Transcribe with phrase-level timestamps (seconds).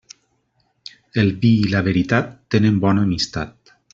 [1.23, 3.75] El vi i la veritat tenen bona amistat.